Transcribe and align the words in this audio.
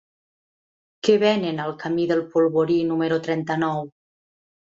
Què 1.07 1.17
venen 1.23 1.61
al 1.65 1.75
camí 1.83 2.07
del 2.11 2.23
Polvorí 2.33 2.79
número 2.93 3.19
trenta-nou? 3.27 3.85